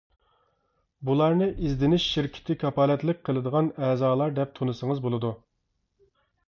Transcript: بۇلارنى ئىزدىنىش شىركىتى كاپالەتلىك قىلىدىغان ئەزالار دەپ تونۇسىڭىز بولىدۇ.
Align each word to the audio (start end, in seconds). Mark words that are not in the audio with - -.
بۇلارنى 1.09 1.49
ئىزدىنىش 1.67 2.07
شىركىتى 2.15 2.57
كاپالەتلىك 2.65 3.23
قىلىدىغان 3.31 3.73
ئەزالار 3.89 4.35
دەپ 4.43 4.59
تونۇسىڭىز 4.61 5.05
بولىدۇ. 5.07 5.37